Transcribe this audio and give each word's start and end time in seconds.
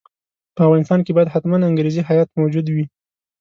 په 0.55 0.61
افغانستان 0.67 0.99
کې 1.05 1.15
باید 1.15 1.31
حتماً 1.33 1.57
انګریزي 1.69 2.01
هیات 2.09 2.29
موجود 2.39 2.65
وي. 2.69 2.85